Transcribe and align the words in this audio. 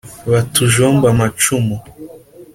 Batujombe 0.31 1.05
amacumu 1.13 1.75